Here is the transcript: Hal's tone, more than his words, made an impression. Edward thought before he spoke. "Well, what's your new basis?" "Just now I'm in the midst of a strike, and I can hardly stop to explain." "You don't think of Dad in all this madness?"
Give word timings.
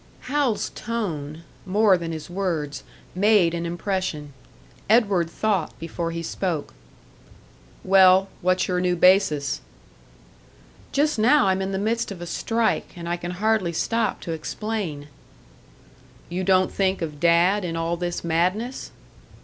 Hal's 0.21 0.71
tone, 0.73 1.43
more 1.63 1.95
than 1.95 2.11
his 2.11 2.27
words, 2.27 2.83
made 3.13 3.53
an 3.53 3.67
impression. 3.67 4.33
Edward 4.89 5.29
thought 5.29 5.77
before 5.77 6.09
he 6.09 6.23
spoke. 6.23 6.73
"Well, 7.83 8.27
what's 8.41 8.67
your 8.67 8.81
new 8.81 8.95
basis?" 8.95 9.61
"Just 10.91 11.19
now 11.19 11.45
I'm 11.49 11.61
in 11.61 11.71
the 11.71 11.77
midst 11.77 12.11
of 12.11 12.19
a 12.19 12.25
strike, 12.25 12.93
and 12.95 13.07
I 13.07 13.15
can 13.15 13.29
hardly 13.29 13.73
stop 13.73 14.21
to 14.21 14.31
explain." 14.31 15.07
"You 16.29 16.43
don't 16.43 16.71
think 16.71 17.03
of 17.03 17.19
Dad 17.19 17.63
in 17.63 17.75
all 17.77 17.95
this 17.95 18.23
madness?" 18.23 18.89